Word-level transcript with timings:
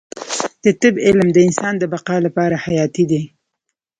د 0.63 0.65
طب 0.81 0.93
علم 1.05 1.27
د 1.33 1.37
انسان 1.47 1.73
د 1.79 1.83
بقا 1.93 2.17
لپاره 2.25 2.55
حیاتي 2.65 3.03
دی 3.11 3.21